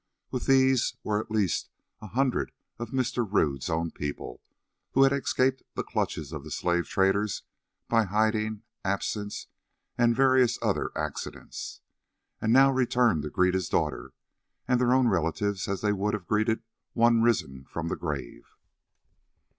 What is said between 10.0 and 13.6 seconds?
various other accidents, and now returned to greet